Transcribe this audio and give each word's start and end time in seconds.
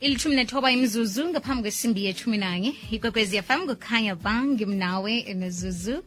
ilithumi 0.00 0.36
nethoba 0.36 0.70
imzuzu 0.70 1.28
ngaphambi 1.28 1.62
kwesimbi 1.62 2.04
yethumi 2.04 2.38
nanye. 2.38 2.74
Ikwekwezi 2.90 3.42
fm 3.42 3.66
kukhanya 3.66 4.14
ba 4.14 4.44
ngimnawe 4.44 5.34
nezuzu 5.34 6.02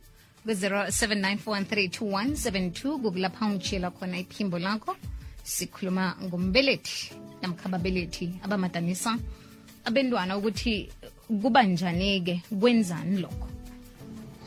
ku-0794132172 0.46 2.98
kukulapha 3.02 3.46
ungitshiyela 3.46 3.92
khona 3.92 4.20
iphimbo 4.20 4.60
lakho. 4.60 4.96
Sikhuluma 5.44 6.16
ngombelethi 6.24 7.14
namkha 7.42 7.66
ababelethi 7.66 8.30
abamadanisa 8.44 9.18
abentwana 9.86 10.38
ukuthi 10.38 10.90
kuba 11.42 11.64
njani-ke 11.64 12.42
kwenzani 12.60 13.22
lokho? 13.22 13.48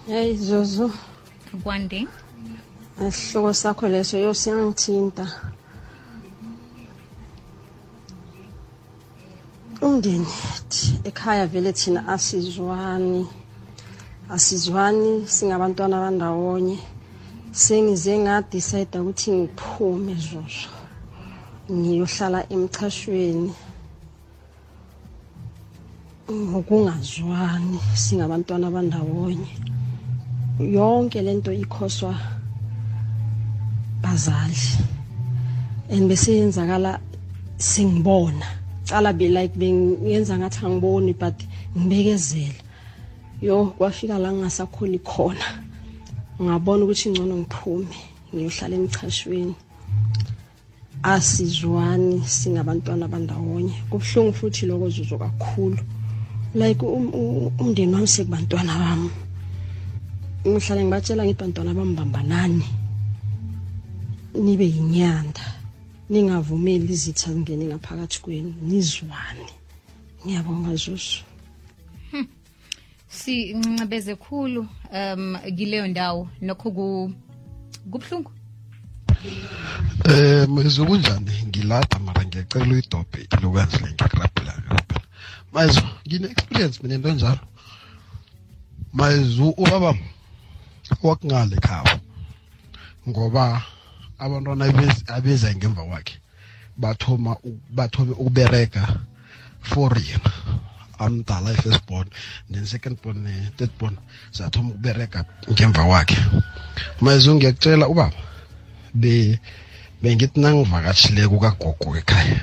Hey 0.06 0.34
Zuzu, 0.34 0.92
kwande? 1.62 2.06
Isihloko 3.08 3.54
sakho 3.54 3.88
leso 3.88 4.18
yo 4.18 4.34
Umndeni 9.82 10.26
ekhaya 11.04 11.46
vele 11.46 11.72
thina 11.72 12.08
asizwani. 12.08 13.26
Asizwani 14.30 15.28
singabantwana 15.28 16.00
bandawonye. 16.00 16.78
Sengize 17.52 18.18
ngadecide 18.18 18.98
ukuthi 18.98 19.30
ngiphume 19.32 20.14
Zuzu. 20.14 20.70
Ngiyohlala 21.70 22.40
emchashweni. 22.54 23.52
ngokungazwani 26.32 27.78
singabantwana 27.94 28.70
bandawonye 28.70 29.52
yonke 30.58 31.22
lento 31.22 31.52
ikhoswa 31.52 32.14
bazali 34.02 34.58
and 35.90 36.08
bese 36.08 36.32
yenzakala 36.34 36.98
singibona 37.58 38.46
cala 38.86 39.12
be 39.12 39.28
like 39.28 39.54
bengenza 39.58 40.38
ngathi 40.38 40.64
angiboni 40.64 41.12
but 41.12 41.34
ngibekezela. 41.76 42.54
Yo 43.42 43.66
kwafika 43.78 44.18
la 44.18 44.32
ngingasakhoni 44.32 44.98
khona. 44.98 45.46
Ngabona 46.40 46.84
ukuthi 46.84 47.10
ngcono 47.10 47.36
ngiphume 47.36 47.96
ngiyohlala 48.34 48.76
emchashweni. 48.76 49.54
Asizwani 51.02 52.22
singabantwana 52.24 53.08
bandawonye. 53.08 53.74
Kubuhlungu 53.90 54.32
futhi 54.32 54.66
lokho 54.66 54.88
zuzo 54.88 55.18
kakhulu. 55.18 55.78
Like 56.54 56.82
um- 56.82 57.12
um- 57.12 57.52
umndeni 57.58 57.94
wami 57.94 58.06
sekubantwana 58.06 58.78
bami. 58.78 59.10
Ngihlale 60.46 60.84
ngibatshela 60.84 61.24
ngithi 61.24 61.40
bantwana 61.40 61.74
bami 61.74 61.94
bambanani. 61.94 62.64
Nibe 64.34 64.64
yinyanda. 64.64 65.55
Ningavumeli 66.10 66.92
izitha 66.92 67.32
zingene 67.32 67.64
ngaphakathi 67.64 68.20
kwenu. 68.22 68.54
Nizwane. 68.62 69.46
Ngiyabonga 70.26 70.74
zuzu 70.76 71.22
sincebeze 73.08 74.14
khulu 74.16 74.66
um 74.92 75.36
kileyo 75.56 75.86
ndawo. 75.86 76.28
Nokho 76.40 76.70
ku- 76.70 77.12
kubuhlungu. 77.90 78.30
Eh 80.04 80.48
mwezo 80.48 80.86
kunjani 80.86 81.32
ngilapha 81.48 81.98
mara 81.98 82.24
ngiyacela 82.24 82.66
uyidobhe 82.72 83.18
le 83.18 83.26
ngiyakurabhela 83.48 83.88
ngiyakurabhela 83.92 84.52
mayezo 85.52 85.82
ngine 86.06 86.26
experience 86.28 86.80
mina 86.82 86.94
into 86.94 87.08
enjalo. 87.08 87.40
Mayezo 88.92 89.50
ubaba 89.50 89.94
wakungale 91.02 91.56
khabo 91.56 92.00
ngoba 93.08 93.62
abantwana 94.18 94.64
abeza 95.16 95.54
ngemva 95.54 95.82
kwakhe 95.88 96.16
bathoma 96.76 97.36
bathome 97.70 98.12
ukubereka 98.12 98.82
for 99.60 99.92
yena. 99.98 100.32
Amdala 100.98 101.52
i-first 101.52 101.86
born. 101.86 102.08
Then 102.50 102.64
second 102.64 103.02
born 103.02 103.24
ne-third 103.24 103.70
born 103.78 103.96
zathoma 104.32 104.70
ukubereka 104.70 105.24
ngemva 105.50 105.82
kwakhe. 105.84 106.18
Mayezo 107.00 107.34
ngiyakutshela 107.34 107.88
ubaba 107.88 108.16
be 108.94 109.38
bengithi 110.02 110.40
nangivakatshileko 110.40 111.36
kagogo 111.44 111.96
ekhaya 112.00 112.40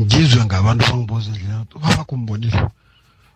ngizwe 0.00 0.44
ngabantu 0.44 0.82
bangibuza 0.88 1.30
ukuthi 1.32 1.74
ubaba 1.76 2.02
kumbonile 2.08 2.60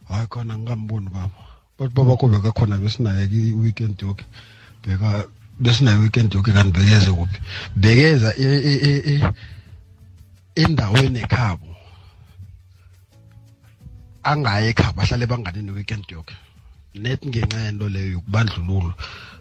hayi 0.08 0.26
khona 0.32 0.54
ngingamboni 0.56 1.08
baba 1.16 1.38
but 1.76 1.90
babakho 1.96 2.28
bekakhona 2.32 2.76
besinaye 2.82 3.24
i-weekend 3.26 3.96
yoke 4.02 4.24
beka 4.82 5.08
besinaye 5.62 5.96
i-weekend 5.96 6.34
yoke 6.34 6.52
kanti 6.52 6.78
bekeze 6.78 7.10
kuphi 7.18 7.38
bekeza 7.76 8.30
endaweni 10.62 11.18
ekhabo. 11.24 11.68
Angaye 14.30 14.68
ekhabo 14.72 14.98
ahlale 15.02 15.26
bangane 15.26 15.62
ne-weekend 15.62 16.04
yoke. 16.10 16.34
Net 16.94 17.20
ngenxa 17.26 17.58
yento 17.66 17.88
leyo 17.88 18.10
yokubandlululo 18.16 18.94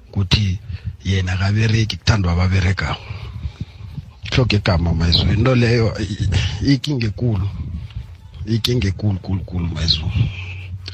ukuthi 0.07 0.59
yena 1.03 1.37
kabereki 1.37 1.95
kuthandwa 1.97 2.33
ababeregako 2.33 3.05
hloke 4.31 4.55
igama 4.55 4.93
mayizulu 4.93 5.33
into 5.33 5.55
leyo 5.55 5.87
ikinga 6.73 7.07
ekulu 7.07 7.47
ikinga 8.45 8.87
ekulu 8.87 9.19
kulu 9.19 9.41
kulu 9.49 9.67
mayizulu 9.67 10.11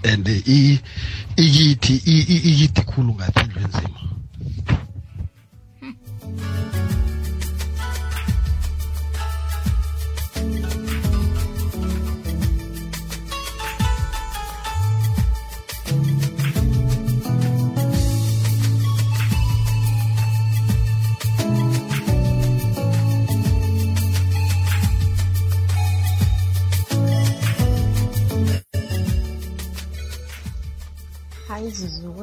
and 0.03 0.27
ikithi 0.27 1.93
ikithi 2.51 2.81
khulu 2.81 3.13
ngathi 3.15 3.39
indlu 3.39 3.61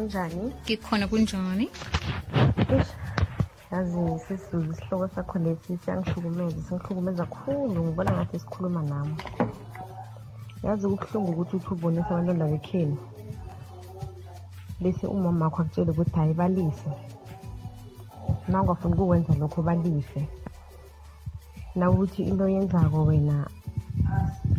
kunjani 0.05 0.53
ngikhona 0.65 1.09
kunjani? 1.09 1.71
Yazi 3.73 4.19
sisizuze 4.19 4.73
isihloko 4.73 5.09
sakho 5.15 5.39
lesi 5.39 5.79
siyangihlukumeza 5.79 6.63
singihlukumeza 6.63 7.27
kakhulu 7.27 7.85
ngibona 7.85 8.13
ngathi 8.13 8.39
sikhuluma 8.39 8.83
nami. 8.83 9.17
Yazi 10.63 10.89
kubuhlungu 10.89 11.31
ukuthi 11.33 11.57
uthi 11.57 11.71
ubonisa 11.75 12.11
abantwana 12.11 12.47
bekheni 12.53 12.97
bese 14.81 15.07
umama 15.07 15.45
wakho 15.45 15.63
akutshele 15.63 15.91
ukuthi 15.91 16.17
hayi 16.17 16.35
balise. 16.35 16.91
Na 18.49 18.61
ungafuni 18.61 18.95
ukukwenza 18.95 19.35
lokho 19.41 19.63
balise. 19.63 20.29
Nawukuthi 21.77 22.23
into 22.23 22.49
yenzako 22.49 23.05
wena 23.09 23.49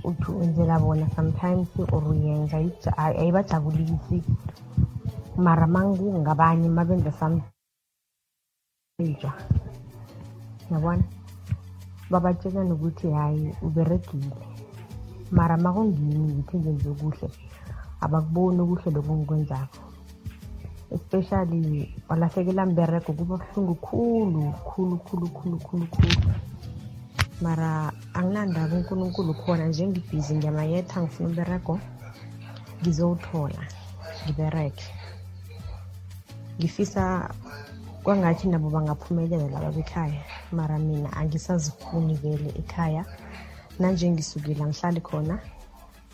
uthi 0.03 0.31
wenzela 0.31 0.79
bona 0.79 1.07
sometimes 1.16 1.69
or 1.94 2.03
uyenza 2.07 2.57
ayibajabulisi 2.97 4.23
mara 5.38 5.68
mangungabanye 5.68 6.69
mabenza 6.69 7.12
something 7.12 7.51
yabona? 10.72 11.03
Babatshela 12.12 12.63
nokuthi 12.63 13.12
hayi 13.12 13.56
uberegile. 13.62 14.35
Mara 15.31 15.57
makungimi 15.57 16.34
ngithi 16.34 16.57
ngenze 16.57 16.90
kuhle 17.00 17.28
abakuboni 18.01 18.59
okuhle 18.62 18.90
lokho 18.91 19.13
ngikwenzako 19.16 19.79
especially 20.95 21.94
walahlekela 22.09 22.66
mbereko 22.66 23.13
kuba 23.13 23.38
buhlungu 23.38 23.75
khulu 23.75 24.44
khulu 24.68 24.95
khulu 25.06 25.28
khulu 25.38 25.57
khulu 25.66 25.85
khulu. 25.94 26.31
Mara 27.41 27.91
anginandaba 28.13 28.75
unkulunkulu 28.75 29.33
khona 29.33 29.65
nje 29.68 29.88
ngibhizi 29.88 30.36
ngiyamayetha 30.36 31.01
ngifuna 31.01 31.30
umbereko 31.30 31.74
ngizowuthola 32.80 33.63
ngibereke 34.24 34.86
ngifisa 36.60 37.30
kwangathi 38.04 38.48
nabo 38.48 38.69
bangaphumelela 38.69 39.48
laba 39.50 39.72
bekhaya 39.72 40.22
mara 40.52 40.80
mina 40.80 41.10
angisazifuni 41.18 42.13
vele 42.16 42.50
ekhaya. 42.62 43.06
Nanje 43.80 44.10
ngisukile 44.12 44.63
angihlali 44.63 45.02
khona 45.02 45.40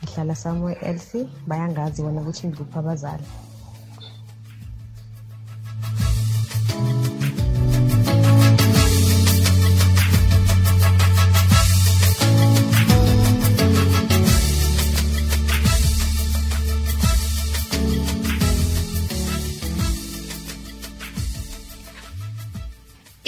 ngihlala 0.03 0.35
somewhere 0.35 0.79
else 0.81 1.27
bayangazi 1.47 2.01
wona 2.01 2.21
ukuthi 2.21 2.47
ngikuphi 2.47 2.77
abazali 2.79 3.27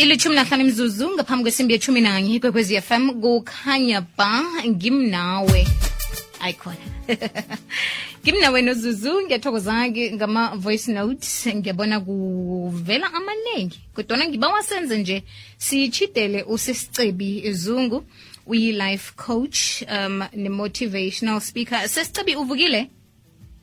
ilithumi 0.04 0.36
nahlanu 0.36 0.64
imzuzu 0.64 1.10
ngaphambi 1.12 1.44
kwesimbi 1.44 1.74
yethumi 1.74 2.02
nanye 2.02 2.40
kwekwezi 2.40 2.82
fm 2.82 3.22
kukhanya 3.22 4.02
ba 4.18 4.44
ngimnawe 4.68 5.68
ayikhona 6.42 6.86
ngimnawe 8.24 8.62
nozuzu 8.62 9.22
ngiyathokoza-ke 9.22 10.12
ngama-voice 10.12 10.92
note 10.92 11.56
ngiyabona 11.56 12.00
kuvela 12.00 13.14
amaningi 13.14 13.80
kodwana 13.96 14.28
ngiba 14.28 14.48
wasenze 14.48 14.98
nje 14.98 15.24
siyitshidele 15.58 16.44
usisicebi 16.44 17.54
zungu 17.54 18.04
uyi-life 18.46 19.14
coach 19.16 19.84
um 19.88 20.24
ne-motivational 20.34 21.40
speaker. 21.40 21.90
Sesicebi 21.90 22.36
uvukile 22.36 22.90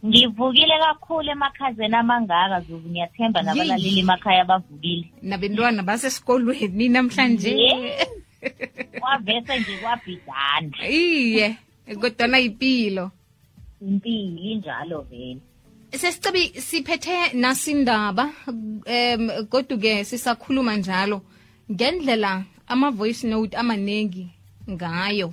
ngivukile 0.06 0.78
kakhulu 0.78 1.30
emakhazeni 1.30 1.94
amangaka 1.94 2.60
zuzu 2.60 2.88
ngiyathemba 2.88 3.42
nabalaleli 3.42 4.00
emakhaya 4.00 4.44
bavukile 4.44 5.12
nabentwana 5.22 5.82
basesikolweni 5.82 6.88
namhlanje 6.88 7.50
Yes. 7.56 8.08
kwavese 9.00 9.58
nje 9.58 9.76
kwabhidana. 9.82 10.88
Iye 10.90 11.56
kodwana 12.00 12.38
yipilo. 12.38 13.10
Impilo 13.80 14.38
injalo 14.42 15.00
vele. 15.10 15.40
Sesicebi 15.90 16.48
siphethe 16.48 17.32
nasindaba 17.32 18.30
um 18.46 19.46
kodwa-ke 19.50 20.04
sisakhuluma 20.04 20.76
njalo 20.76 21.22
ngendlela 21.72 22.44
ama-voice 22.66 23.26
note 23.26 23.56
amaningi 23.56 24.28
ngayo. 24.70 25.32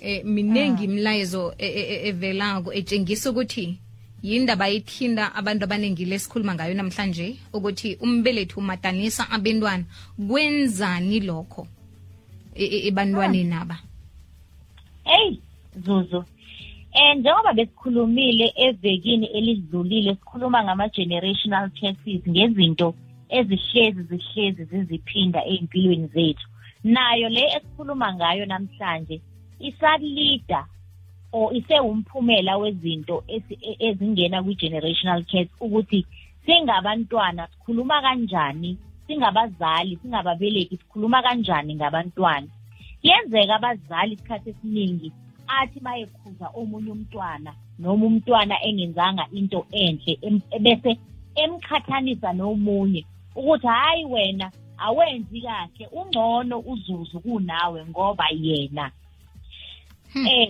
Eh 0.00 0.24
minengi 0.24 0.84
imlayezo 0.84 1.54
e- 1.58 1.66
e- 1.66 1.88
e- 1.94 2.08
evelako 2.08 2.72
etshengisa 2.72 3.30
ukuthi 3.30 3.78
yindaba 4.28 4.66
ethinda 4.76 5.24
abantu 5.38 5.62
abaningi 5.64 6.04
lesikhuluma 6.10 6.54
ngayo 6.54 6.74
namhlanje 6.74 7.26
ukuthi 7.56 7.88
umbelethi 8.04 8.54
umatanisa 8.58 9.22
abentwana. 9.30 9.84
Kwenzani 10.28 11.20
lokho 11.28 11.62
e- 12.54 12.70
e- 12.76 12.82
ebantwaneni 12.88 13.54
aba? 13.54 13.76
Eyi 15.16 15.40
zuzu. 15.84 16.24
Um 16.96 17.18
njengoba 17.18 17.52
besikhulumile 17.52 18.52
evekini 18.56 19.26
elidlulile 19.26 20.14
sikhuluma 20.14 20.64
ngama-generational 20.64 21.70
curses 21.78 22.22
ngezinto 22.28 22.94
ezihlezi 23.28 24.02
zihlezi 24.10 24.64
ziziphinda 24.64 25.40
ey'mpilweni 25.50 26.06
zethu. 26.14 26.46
Nayo 26.84 27.28
le 27.28 27.42
esikhuluma 27.56 28.14
ngayo 28.14 28.46
namhlanje 28.46 29.20
isalida 29.60 30.66
or 31.32 31.52
isewumphumela 31.54 32.58
wezinto 32.58 33.24
e- 33.28 33.76
ezingena 33.78 34.42
kwi-generational 34.42 35.24
curse 35.24 35.50
ukuthi 35.60 36.06
singabantwana 36.46 37.48
sikhuluma 37.48 38.02
kanjani? 38.02 38.78
Singabazali 39.06 39.98
singababeleki 40.02 40.76
sikhuluma 40.76 41.22
kanjani 41.22 41.74
ngabantwana? 41.74 42.46
Yenzeka 43.02 43.54
abazali 43.56 44.14
isikhathi 44.14 44.50
esiningi 44.50 45.12
athi 45.48 45.80
bayekhuza 45.80 46.46
omunye 46.54 46.90
umntwana 46.90 47.52
noma 47.78 48.06
umntwana 48.06 48.54
engenzanga 48.64 49.26
into 49.32 49.66
enhle 49.70 50.18
bese 50.60 50.98
emqhathanisa 51.42 52.32
nomunye 52.32 53.04
ukuthi 53.36 53.66
hayi 53.66 54.04
wena 54.04 54.50
awenzi 54.78 55.40
kahle 55.40 55.86
ungcono 55.92 56.58
uzuzu 56.58 57.20
kunawe 57.20 57.86
ngoba 57.86 58.26
yena. 58.30 58.90
Eh 60.24 60.48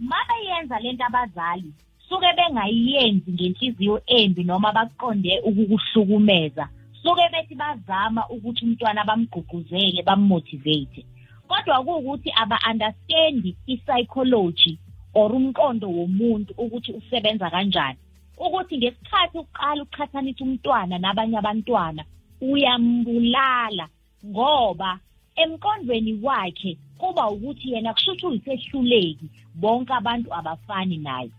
mabayenza 0.00 0.78
lento 0.80 1.04
abazali 1.04 1.70
suke 2.08 2.26
bengayiyenzi 2.36 3.32
ngenhliziyo 3.32 4.02
embi 4.06 4.44
noma 4.44 4.72
baqonde 4.72 5.40
ukukuhlukumeza. 5.48 6.68
Suke 7.02 7.28
bethi 7.32 7.54
bazama 7.54 8.28
ukuthi 8.28 8.64
umntwana 8.64 9.04
bamgqugquzele 9.04 10.02
bammotivate. 10.02 11.04
Kodwa 11.48 11.84
kuwukuthi 11.84 12.30
aba-understandi 12.42 13.56
i-psychology 13.66 14.78
or 15.14 15.32
umqondo 15.32 15.88
womuntu 15.88 16.54
ukuthi 16.56 16.92
usebenza 16.92 17.50
kanjani. 17.50 17.98
Ukuthi 18.38 18.78
ngesikhathi 18.78 19.38
uqala 19.38 19.82
uqhathanisa 19.82 20.44
umntwana 20.44 20.98
nabanye 20.98 21.38
abantwana 21.38 22.04
uyambulala 22.40 23.88
ngoba 24.26 24.98
emqondweni 25.36 26.12
wakhe 26.22 26.78
kuba 26.98 27.30
ukuthi 27.30 27.72
yena 27.72 27.94
kushuthi 27.94 28.26
uyisehluleki 28.26 29.26
bonke 29.54 29.92
abantu 29.92 30.34
abafani 30.34 30.96
naye. 30.96 31.30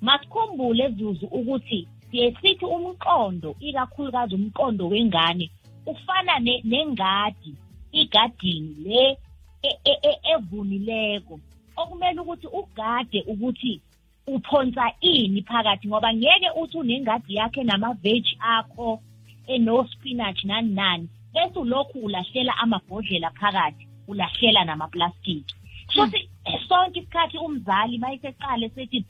Masikhumbule 0.00 0.88
zuzu 0.88 1.26
ukuthi 1.26 1.88
siye 2.10 2.36
sithi 2.40 2.64
umqondo 2.64 3.56
ikakhulukazi 3.60 4.34
umqondo 4.34 4.88
wengane 4.88 5.50
ufana 5.86 6.38
ne- 6.38 6.62
nengadi 6.64 7.54
igadini 7.92 8.74
le 8.84 9.18
e- 9.62 9.78
e- 9.84 10.00
e- 10.10 10.20
evunileko. 10.34 11.40
Okumele 11.76 12.20
ukuthi 12.20 12.46
ugade 12.46 13.22
ukuthi 13.26 13.80
uphonsa 14.26 14.92
ini 15.00 15.42
phakathi 15.42 15.88
ngoba 15.88 16.14
ngeke 16.14 16.50
uthi 16.60 16.78
unengadi 16.78 17.34
yakhe 17.34 17.62
namaveji 17.64 18.38
akho 18.40 19.00
eno-spinach 19.46 20.44
nani 20.44 20.74
nani. 20.74 21.08
Bese 21.34 21.58
ulokhu 21.58 21.98
ulahlela 21.98 22.56
amabhodlela 22.56 23.30
phakathi. 23.30 23.83
Ulahlela 24.08 24.64
namaplastiki. 24.64 25.54
Futhi 25.94 26.28
sonke 26.68 27.00
isikhathi 27.00 27.38
umzali 27.38 27.98
mayiseqale 27.98 28.68
sethi 28.68 29.04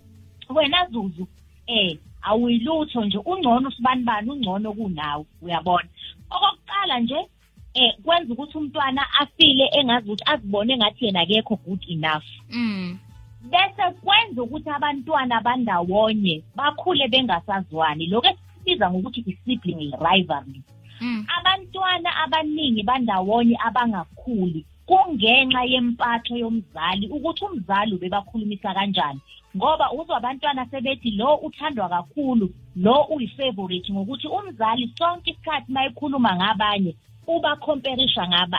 wena 0.54 0.86
zuzu 0.90 1.26
eh 1.66 1.98
awuyilutho 2.22 3.04
nje 3.04 3.18
ungcono 3.18 3.68
usibani 3.68 4.04
bani 4.04 4.30
ungcono 4.30 4.72
kunawe. 4.72 5.24
Uyabona? 5.42 5.88
Okokuqala 6.30 7.00
nje 7.00 7.28
eh 7.74 7.94
kwenza 8.04 8.32
ukuthi 8.32 8.58
umntwana 8.58 9.06
afile 9.20 9.68
engazi 9.72 10.06
ukuthi 10.06 10.24
azibone 10.26 10.76
ngathi 10.76 11.04
yena 11.04 11.20
akekho 11.20 11.56
good 11.56 11.84
enough. 11.88 12.24
Mm. 12.50 12.98
Bese 13.42 13.84
kwenza 14.02 14.42
ukuthi 14.42 14.70
abantwana 14.70 15.40
bandawonye 15.40 16.42
bakhule 16.56 17.08
bengasazwani. 17.08 18.06
Lokho 18.06 18.28
esikubiza 18.28 18.90
ngokuthi 18.90 19.20
i-sibling 19.26 19.92
rivalry. 20.00 20.62
Mm. 21.00 21.26
Abantwana 21.38 22.16
abaningi 22.16 22.82
bandawonye 22.82 23.56
abangakhuli. 23.66 24.64
Kungenxa 24.86 25.62
yempatho 25.72 26.36
yomzali 26.36 27.08
ukuthi 27.08 27.44
umzali 27.44 27.94
ubebakhulumisa 27.94 28.74
kanjani. 28.74 29.20
Ngoba 29.56 29.92
uzwa 29.92 30.16
abantwana 30.16 30.66
sebethi 30.70 31.10
lo 31.10 31.36
uthandwa 31.36 31.88
kakhulu 31.88 32.46
lo 32.76 32.96
uyi-favorite 33.14 33.92
ngokuthi 33.92 34.26
umzali 34.28 34.92
sonke 34.98 35.30
isikhathi 35.30 35.70
uma 35.70 35.84
ekhuluma 35.86 36.36
ngabanye 36.36 36.92
ubakhomperisha 37.26 38.28
ngaba 38.28 38.58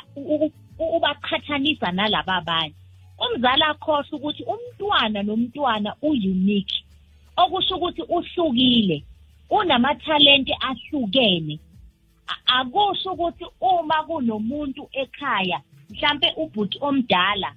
ubaqhathanisa 0.96 1.92
nalaba 1.92 2.36
abanye. 2.36 2.76
Umzali 3.24 3.64
akhohlwa 3.64 4.14
ukuthi 4.18 4.44
umntwana 4.44 5.24
nomntwana 5.24 5.90
u-unique 6.02 6.76
okusho 7.38 7.76
ukuthi 7.76 8.02
uhlukile 8.02 9.04
unamathalente 9.50 10.54
ahlukene. 10.70 11.60
Akusho 12.48 13.12
ukuthi 13.14 13.46
uma 13.62 14.04
kunomuntu 14.08 14.90
ekhaya 15.02 15.62
mhlambe 15.90 16.34
ubhuti 16.38 16.78
omdala 16.82 17.54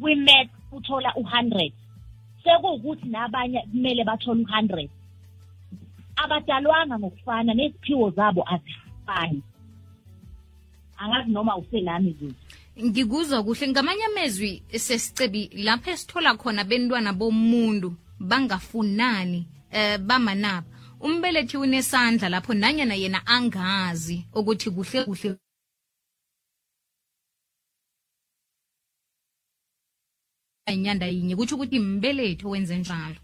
kwi-math 0.00 0.50
uthola 0.72 1.10
u-100 1.16 1.72
sekuwukuthi 2.44 3.08
nabanye 3.08 3.60
kumele 3.70 4.04
bathole 4.04 4.42
u-100 4.42 4.88
abadalwanga 6.16 6.98
ngokufana 6.98 7.54
neziphiwo 7.54 8.10
zabo 8.10 8.44
azifani. 8.54 9.42
Angazi 10.98 11.30
noma 11.30 11.56
uselami 11.56 12.16
zuzu 12.20 12.34
ngikuzwa 12.84 13.42
kuhle. 13.42 13.68
Ngamanye 13.68 14.04
amezwi 14.04 14.62
sesicebi 14.70 15.50
lapho 15.54 15.90
esithola 15.90 16.34
khona 16.34 16.64
bentwana 16.64 17.12
bomuntu 17.12 17.94
bangafunani 18.20 19.46
eh 19.70 19.98
bamanaba. 19.98 20.66
Umbelethi 21.00 21.56
unesandla 21.56 22.28
lapho 22.28 22.54
nanyana 22.54 22.94
yena 22.94 23.26
angazi 23.26 24.26
ukuthi 24.34 24.70
kuhle 24.70 25.04
kuhle 25.04 25.36
inyanda 30.72 31.06
yinye. 31.06 31.36
Kutsho 31.36 31.54
ukuthi 31.56 31.78
mbelethi 31.78 32.46
owenze 32.46 32.78
njalo. 32.78 33.16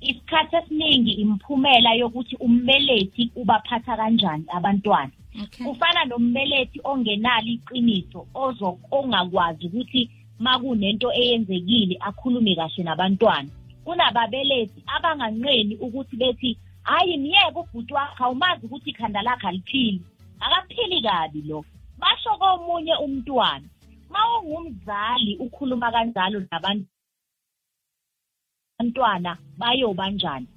Isikhathi 0.00 0.56
esiningi 0.56 1.12
imphumela 1.12 1.94
yokuthi 1.94 2.36
umbelethi 2.36 3.30
ubaphatha 3.36 3.96
kanjani 3.96 4.44
abantwana. 4.56 5.12
Okay. 5.42 5.66
Ufana 5.66 6.04
nombelethi 6.04 6.80
ongenalo 6.84 7.46
iqiniso 7.46 8.26
ozo- 8.34 8.78
ongakwazi 8.90 9.66
ukuthi 9.66 10.10
makunento 10.38 11.12
eyenzekile 11.12 11.96
akhulume 12.00 12.54
kahle 12.54 12.82
nabantwana. 12.84 13.48
Kunababelethi 13.84 14.82
abanganqeni 14.86 15.76
ukuthi 15.76 16.16
bethi 16.16 16.58
hayi 16.82 17.16
myeke 17.16 17.58
ubhuti 17.58 17.94
wakho 17.94 18.24
awumazi 18.24 18.66
ukuthi 18.66 18.90
ikhanda 18.90 19.22
lakhe 19.22 19.48
aliphili. 19.48 20.00
Akaphili 20.40 21.02
kabi 21.02 21.42
lo 21.42 21.64
basho 21.98 22.30
komunye 22.38 22.94
umntwana 23.04 23.66
ma 24.12 24.22
ungumzali 24.38 25.32
ukhuluma 25.44 25.92
kanjalo 25.94 26.38
nabantu 26.50 26.86
abantwana 28.78 29.38
bayoba 29.58 30.10
njani 30.10 30.48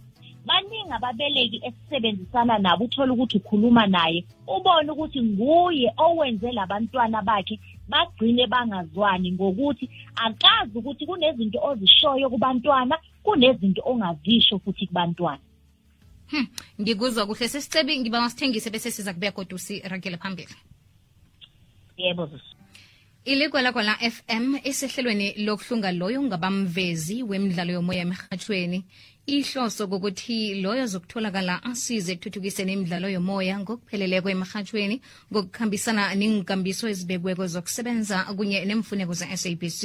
baningi 0.46 0.92
ababeleki 0.92 1.58
esisebenzisana 1.68 2.58
nabo 2.60 2.86
uthola 2.86 3.14
ukuthi 3.14 3.38
ukhuluma 3.38 3.88
naye 3.88 4.26
ubone 4.48 4.92
ukuthi 4.92 5.22
nguye 5.22 5.94
owenze 5.98 6.52
labantwana 6.52 7.22
bakhe 7.22 7.60
bagcine 7.90 8.48
bangazwani 8.48 9.32
ngokuthi 9.32 9.90
akazi 10.16 10.78
ukuthi 10.78 11.06
kunezinto 11.06 11.60
ozishoyo 11.70 12.30
kubantwana 12.30 12.96
kunezinto 13.24 13.82
ongazisho 13.86 14.60
futhi 14.60 14.88
kubantwana. 14.88 15.44
Hmm, 16.32 16.48
ngikuzwa 16.82 17.26
kuhle. 17.26 17.48
Sesicebi 17.48 18.00
ngiba 18.00 18.22
masithengise 18.22 18.70
bese 18.70 18.92
siza 18.92 19.14
kubeka 19.14 19.32
kodwa 19.32 19.56
usiragele 19.56 20.18
phambili. 20.18 20.56
yebo 21.98 22.30
zuzu 23.26 23.50
kwala 23.50 23.98
FM 23.98 24.60
esehlelweni 24.64 25.34
lokuhlunga 25.46 25.92
loyo 25.92 26.22
ngabamvezi 26.22 27.24
wemidlalo 27.24 27.74
yomoya 27.74 28.02
emhathweni 28.06 28.86
ihloso 29.26 29.88
kokuthi 29.88 30.62
loyo 30.62 30.86
zokutholakala 30.86 31.64
asize 31.64 32.12
ekuthuthukiseni 32.14 32.74
imidlalo 32.74 33.10
yomoya 33.10 33.58
ngokupheleleko 33.60 34.30
emhathweni 34.30 35.02
ngokukhambisana 35.32 36.14
ningkambiso 36.14 36.86
ezibekweko 36.88 37.48
zokusebenza 37.48 38.18
kunye 38.38 38.62
nemfuneko 38.66 39.14
ze-sabc 39.20 39.82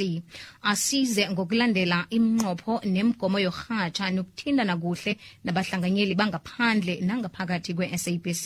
asize 0.61 1.23
ngokulandela 1.33 2.05
imnqopho 2.17 2.73
nemgomo 2.85 3.39
yorhatsha 3.45 4.13
nokuthindana 4.13 4.77
kuhle 4.77 5.17
nabahlanganyeli 5.43 6.13
bangaphandle 6.13 7.01
nangaphakathi 7.01 7.73
kwe-sabc 7.73 8.45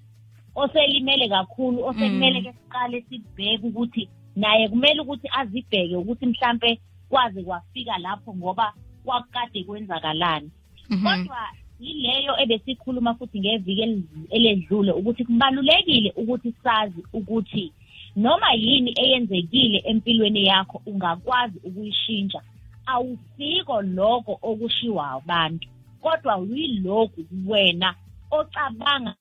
Oselimele 0.56 1.30
kakhulu 1.30 1.78
osekumele 1.88 2.42
ke 2.42 2.52
siqale 2.58 2.98
sibheke 3.08 3.68
ukuthi 3.68 4.10
naye 4.36 4.70
kumele 4.70 5.00
ukuthi 5.02 5.28
azibheke 5.40 5.96
ukuthi 5.96 6.26
mhlambe 6.26 6.80
kwaze 7.10 7.44
kwafika 7.44 7.98
lapho 7.98 8.34
ngoba 8.36 8.74
kwakade 9.06 9.64
kwenzakalani. 9.64 10.52
Mhm. 10.90 11.04
kodwa 11.04 11.42
yileyo 11.80 12.34
ebesikhuluma 12.44 13.14
futhi 13.14 13.40
ngeviki 13.40 13.84
eledlule 14.30 14.92
ukuthi 14.92 15.26
kubalulekile 15.26 16.14
ukuthi 16.16 16.54
sazi 16.64 17.02
ukuthi 17.14 17.74
noma 18.16 18.54
yini 18.54 18.94
eyenzekile 19.04 19.84
empilweni 19.86 20.46
yakho 20.46 20.82
ungakwazi 20.86 21.58
ukuyishintsha. 21.64 22.42
Awusiko 22.86 23.82
lokho 23.82 24.40
okushiwa 24.42 25.12
abantu 25.12 25.68
kodwa 26.02 26.36
yilokhu 26.52 27.22
wena 27.48 27.96
ocabanga 28.32 29.16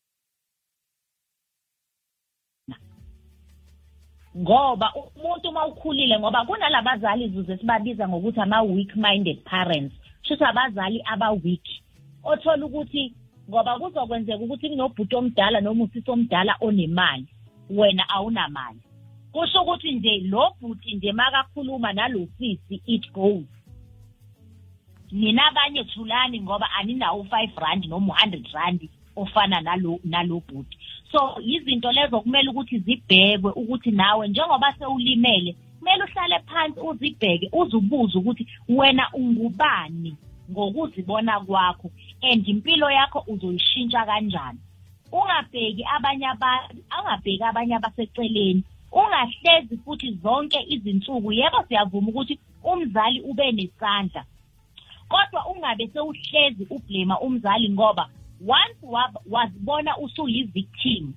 ngoba 4.37 4.93
umuntu 4.95 5.49
uma 5.49 5.67
ukhulile 5.67 6.19
ngoba 6.19 6.45
kunalabazali 6.45 7.29
zuze 7.29 7.57
sibabiza 7.59 8.09
ngokuthi 8.09 8.41
ama-weak 8.41 8.97
minded 8.97 9.39
parents 9.45 9.95
shuthi 10.23 10.45
abazali 10.45 11.03
aba-weak 11.13 11.67
othola 12.25 12.67
ukuthi 12.67 13.15
ngoba 13.49 13.79
kuzokwenzeka 13.79 14.45
ukuthi 14.45 14.69
kunobhuti 14.69 15.17
omdala 15.17 15.61
noma 15.61 15.85
usisi 15.85 16.11
omdala 16.11 16.57
onemali 16.61 17.27
wena 17.71 18.09
awunamali. 18.09 18.81
Kusho 19.33 19.63
ukuthi 19.63 19.93
nje 19.93 20.21
lo 20.21 20.55
bhuti 20.61 20.95
nje 20.95 21.13
makakhuluma 21.13 21.93
nalo 21.93 22.29
sisi 22.39 22.83
it 22.87 23.13
goes. 23.13 23.54
Nina 25.15 25.47
abanye 25.47 25.85
thulani 25.85 26.41
ngoba 26.41 26.71
aninawo 26.79 27.21
u-five 27.21 27.53
rand 27.57 27.85
noma 27.87 28.13
u-hundred 28.13 28.47
rand 28.53 28.89
ofana 29.17 29.61
nalo 29.61 30.01
nalo 30.05 30.43
bhuti. 30.49 30.79
So 31.13 31.39
izinto 31.41 31.93
lezo 31.93 32.21
kumele 32.21 32.51
ukuthi 32.51 32.79
zibhekwe 32.79 33.53
ukuthi 33.53 33.91
nawe 33.91 34.29
njengoba 34.29 34.75
sewulimele 34.79 35.57
kumele 35.79 36.05
uhlale 36.05 36.39
phansi 36.39 36.81
uzibheke 36.81 37.49
uzubuze 37.53 38.19
ukuthi 38.19 38.47
wena 38.69 39.09
ungubani 39.13 40.17
ngokuzibona 40.51 41.41
kwakho 41.41 41.91
and 42.23 42.49
impilo 42.49 42.91
yakho 42.91 43.25
uzoyishintsha 43.27 44.07
kanjani. 44.07 44.59
Ungabheki 45.13 45.85
abanye 45.97 46.27
abantu 46.27 46.83
ungabheki 47.01 47.43
abanye 47.43 47.75
abaseceleni 47.75 48.63
ungahlezi 48.93 49.77
futhi 49.85 50.19
zonke 50.23 50.59
izinsuku. 50.69 51.33
Yebo 51.33 51.65
siyavuma 51.69 52.09
ukuthi 52.09 52.39
umzali 52.65 53.21
ube 53.21 53.53
nesandla. 53.53 54.25
Kodwa 55.15 55.47
ungabe 55.47 55.89
sewuhlezi 55.89 56.67
ublema 56.71 57.21
umzali 57.21 57.69
ngoba 57.71 58.09
once 58.49 58.83
wab- 58.83 59.23
wazibona 59.31 59.99
usuyi-victim 59.99 61.15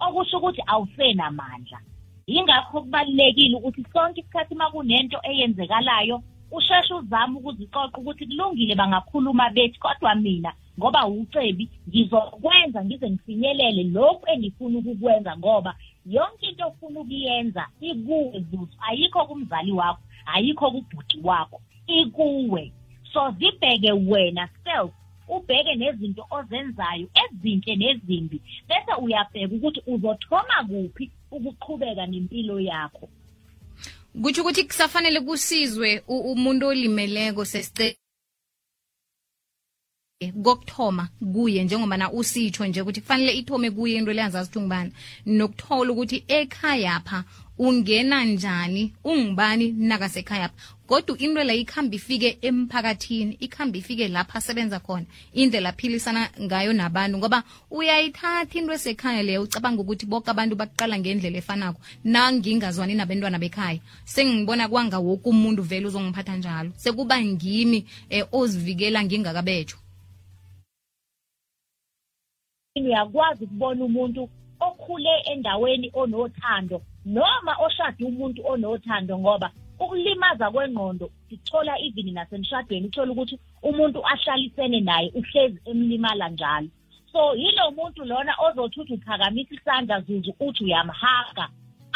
okusho 0.00 0.38
ukuthi 0.38 0.62
awusenamandla. 0.66 1.80
Yingakho 2.26 2.80
kubalulekile 2.82 3.56
ukuthi 3.56 3.84
sonke 3.92 4.20
isikhathi 4.20 4.54
uma 4.54 4.70
kunento 4.70 5.18
eyenzekalayo 5.22 6.22
usheshe 6.50 6.94
uzame 6.94 7.38
ukuzixoxa 7.38 7.98
ukuthi 7.98 8.26
kulungile 8.26 8.74
bangakhuluma 8.74 9.50
bethi 9.50 9.78
kodwa 9.78 10.14
mina 10.14 10.52
ngoba 10.78 11.06
ucebi 11.06 11.68
ngizokwenza 11.88 12.84
ngize 12.84 13.10
ngifinyelele 13.10 13.82
lokhu 13.84 14.24
engifuna 14.32 14.78
ukukwenza 14.78 15.36
ngoba 15.36 15.74
yonke 16.06 16.46
into 16.46 16.66
ofuna 16.66 17.00
ukuyenza 17.00 17.66
ikuwe 17.80 18.40
zuzu 18.40 18.76
ayikho 18.88 19.26
kumzali 19.26 19.72
wakho 19.72 20.02
ayikho 20.26 20.70
kubhuti 20.70 21.18
wakho 21.22 21.60
ikuwe. 21.86 22.72
So 23.14 23.30
zibheke 23.38 23.92
wena 23.92 24.48
self 24.64 24.90
ubheke 25.28 25.74
nezinto 25.74 26.26
ozenzayo 26.30 27.06
ezinhle 27.22 27.76
nezimbi. 27.76 28.40
Bese 28.68 28.92
uyabheka 29.02 29.54
ukuthi 29.54 29.80
uzothoma 29.86 30.56
kuphi 30.68 31.10
ukuqhubeka 31.30 32.06
nempilo 32.06 32.60
yakho. 32.60 33.08
Kutsho 34.22 34.42
ukuthi 34.42 34.64
kusafanele 34.64 35.20
kusizwe 35.20 36.02
u- 36.08 36.32
umuntu 36.32 36.66
olimeleko 36.66 37.44
sesice 37.44 37.96
kokuthoma 40.44 41.08
kuye 41.32 41.64
njengoba 41.64 41.96
na 41.96 42.12
usitsho 42.12 42.66
nje 42.66 42.80
ukuthi 42.82 43.00
kufanele 43.00 43.32
ithome 43.32 43.70
kuye 43.70 43.96
into 43.96 44.12
leyanzazi 44.12 44.48
ukuthi 44.50 44.58
ungubani. 44.58 44.92
Nokuthola 45.26 45.92
ukuthi 45.92 46.24
ekhaya 46.28 47.00
pha 47.00 47.24
ungena 47.58 48.24
njani 48.24 48.92
ungibani 49.04 49.72
nakasekhaya 49.72 50.50
kodwa 50.86 51.18
into 51.18 51.44
la 51.44 51.54
ikhamba 51.54 51.96
ifike 51.96 52.38
emphakathini 52.42 53.36
ikhamba 53.40 53.78
ifike 53.78 54.08
lapha 54.08 54.38
asebenza 54.38 54.80
khona 54.80 55.06
indlela 55.32 55.68
aphilisana 55.68 56.30
ngayo 56.40 56.72
nabantu 56.72 57.18
ngoba 57.18 57.42
uyayithatha 57.70 58.58
into 58.58 58.72
esekhaya 58.72 59.22
leyo 59.22 59.42
ucabanga 59.42 59.82
ukuthi 59.82 60.06
boke 60.06 60.30
abantu 60.30 60.56
baqala 60.56 60.98
ngendlela 60.98 61.38
efanako 61.38 61.80
nangingazwani 62.04 62.94
nabentwana 62.94 63.38
bekhaya. 63.38 63.80
Sengibona 64.04 64.68
kwanga 64.68 64.98
woke 64.98 65.28
umuntu 65.28 65.62
vele 65.62 65.86
uzongiphatha 65.86 66.36
njalo. 66.36 66.70
Sekuba 66.76 67.22
ngimi 67.22 67.86
eh, 68.10 68.26
ozivikela 68.32 69.04
ngingakabetsho 69.04 69.76
uyakwazi 72.82 73.44
ukubona 73.44 73.84
umuntu 73.84 74.28
okhule 74.84 75.22
endaweni 75.32 75.90
onothando 75.94 76.82
noma 77.04 77.56
oshade 77.58 78.04
umuntu 78.04 78.42
onothando 78.46 79.18
ngoba 79.18 79.50
ukulimaza 79.78 80.50
kwengqondo 80.50 81.10
sithola 81.28 81.78
even 81.80 82.14
nasemshadweni 82.14 82.86
uthola 82.86 83.12
ukuthi 83.12 83.38
umuntu 83.62 84.06
ahlalisene 84.06 84.80
naye 84.80 85.12
uhlezi 85.14 85.60
emlimala 85.64 86.28
njalo. 86.28 86.68
So 87.12 87.34
yilo 87.34 87.70
muntu 87.70 88.04
lona 88.04 88.34
ozothi 88.46 88.80
uthi 88.80 88.94
uphakamisa 88.94 89.54
isandla 89.54 90.00
zuzu 90.00 90.34
uthi 90.40 90.64
uyamhaga 90.64 91.48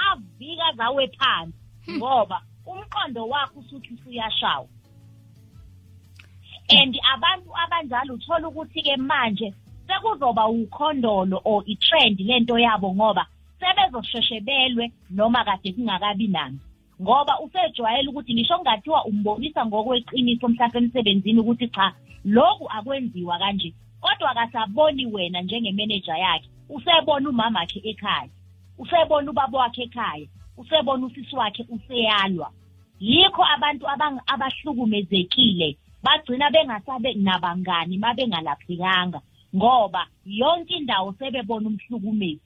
avika 0.08 0.72
zawe 0.76 1.08
phansi 1.08 1.58
ngoba 1.96 2.42
umqondo 2.66 3.28
wakho 3.28 3.60
usuthi 3.60 3.94
usuyashawa. 3.94 4.68
And 6.70 6.98
abantu 7.14 7.50
abanjalo 7.56 8.14
uthola 8.14 8.48
ukuthi-ke 8.48 8.96
manje 8.96 9.54
sekuzoba 9.88 10.48
ukhondolo 10.48 11.40
or 11.44 11.62
i-trend 11.66 12.20
lento 12.20 12.58
yabo 12.58 12.94
ngoba 12.94 13.26
sebezosheshe 13.60 14.40
belwe 14.40 14.92
noma 15.10 15.44
kade 15.44 15.72
kungakabi 15.72 16.28
nani. 16.28 16.58
Ngoba 17.02 17.40
usejwayele 17.40 18.08
ukuthi 18.08 18.34
ngisho 18.34 18.56
kungathiwa 18.58 19.04
umbonisa 19.04 19.66
ngokweqiniso 19.66 20.48
mhlawumbe 20.48 20.78
emsebenzini 20.78 21.40
ukuthi 21.40 21.68
cha 21.68 21.92
lokhu 22.24 22.66
akwenziwa 22.70 23.38
kanje 23.38 23.74
kodwa 24.00 24.34
kasaboni 24.34 25.06
wena 25.06 25.40
njengemeneja 25.42 26.16
yakhe. 26.16 26.48
Usebona 26.68 27.28
umama 27.30 27.60
wakhe 27.60 27.80
ekhaya 27.84 28.28
usebona 28.78 29.30
ubaba 29.30 29.58
wakhe 29.58 29.82
ekhaya 29.82 30.26
usebona 30.56 31.06
usisi 31.06 31.36
wakhe 31.36 31.66
useyalwa. 31.68 32.50
Yikho 33.00 33.44
abantu 33.44 33.86
abahlukumezekile 34.26 35.76
bagcina 36.02 36.50
bengasabe 36.50 37.14
nabangani 37.14 37.98
mabengalaphekanga. 37.98 39.20
Ngoba 39.56 40.06
yonke 40.24 40.74
indawo 40.74 41.14
sebebona 41.18 41.68
umhlukumezi. 41.68 42.40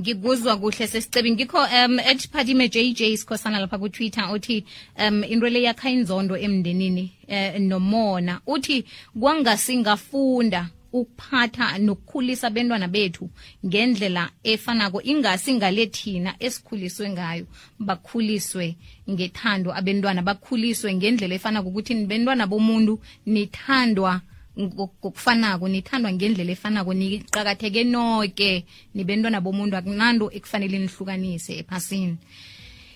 Ngikuzwa 0.00 0.56
kuhle 0.56 0.86
sesicebi 0.86 1.30
ngikho 1.30 1.58
um 1.58 1.98
etiphatime 1.98 2.68
JJ 2.68 3.16
sikhosana 3.16 3.60
lapha 3.60 3.78
ku-twitter 3.78 4.32
uthi 4.32 4.64
um 4.98 5.24
into 5.24 5.48
le 5.48 5.62
yakha 5.62 5.90
inzondo 5.90 6.36
emndenini 6.36 7.12
uh, 7.28 7.58
nomona. 7.60 8.40
Uthi 8.46 8.84
kwangasingafunda 9.20 10.70
ukuphatha 10.92 11.78
nokukhulisa 11.78 12.46
abantwana 12.46 12.88
bethu 12.88 13.30
ngendlela 13.66 14.30
efanako 14.42 15.02
ingasi 15.02 15.54
ngale 15.54 15.86
thina 15.86 16.34
esikhuliswe 16.38 17.10
ngayo. 17.10 17.46
Bakhuliswe 17.78 18.76
ngethando 19.10 19.74
abantwana 19.74 20.22
bakhuliswe 20.22 20.94
ngendlela 20.94 21.34
efanako 21.34 21.68
ukuthi 21.68 21.94
nibentwana 21.94 22.46
bomuntu 22.46 23.00
nithandwa 23.26 24.20
ngokufanako 24.58 25.68
nithandwa 25.68 26.12
ngendlela 26.12 26.52
efanako 26.52 26.94
niqakatheke 26.94 27.84
noke 27.84 28.64
nibentwana 28.94 29.40
bomuntu 29.40 29.76
akunanto 29.76 30.26
ekufanele 30.36 30.78
nihlukanise 30.78 31.52
ephasini. 31.60 32.16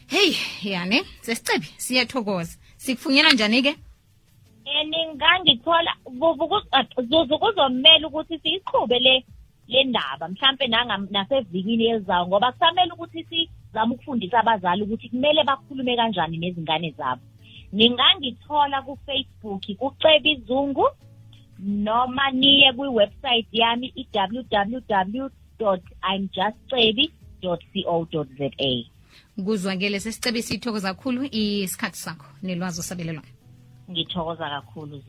Heyi 0.07 0.37
yane 0.63 1.05
sesicebi 1.21 1.69
siyathokoza. 1.77 2.59
Sikufunyela 2.77 3.33
njani-ke 3.33 3.75
ningangithola 4.83 5.93
zuzu 7.09 7.39
kuzomele 7.39 8.07
ukuthi 8.07 8.39
siyiqhube 8.39 8.99
le 8.99 9.25
le 9.69 9.85
ndaba 9.85 10.29
mhlampe 10.29 10.67
nasevikini 11.11 11.87
elizayo 11.87 12.27
ngoba 12.27 12.53
kusamele 12.53 12.93
ukuthi 12.93 13.25
sizame 13.25 13.95
ukufundisa 13.95 14.39
abazali 14.41 14.83
ukuthi 14.83 15.09
kumele 15.09 15.45
bakhulume 15.45 15.97
kanjani 15.97 16.37
nezingane 16.39 16.91
zabo. 16.99 17.23
Ningangithola 17.73 18.83
ku-facebook 18.83 19.65
kuceba 19.79 20.29
izungu 20.29 20.87
noma 21.65 22.31
niye 22.31 22.73
kwiwebsite 22.73 23.49
yami 23.53 23.93
i-www 23.97 25.29
imjustcebi 26.15 27.13
co 27.43 27.59
za 27.65 28.85
kuzwakele 29.45 30.01
sesicebisa 30.01 30.55
ithokoza 30.55 30.95
kakhulu 30.95 31.25
isikhathi 31.33 31.99
sakho 31.99 32.27
nelwazi 32.43 32.81
osabelelwayo 32.81 33.35
ngithokoza 33.91 34.49
kakhulu 34.51 35.03